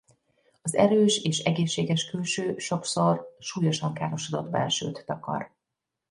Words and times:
Az 0.61 0.75
erős 0.75 1.17
és 1.17 1.39
egészséges 1.39 2.09
külső 2.09 2.57
sokszor 2.57 3.35
súlyosan 3.39 3.93
károsodott 3.93 4.49
belsőt 4.49 5.03
takar. 5.05 5.51